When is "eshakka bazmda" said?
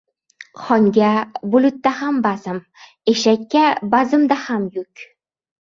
3.15-4.43